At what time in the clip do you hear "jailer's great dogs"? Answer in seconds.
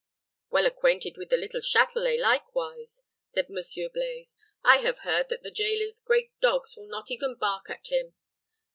5.51-6.75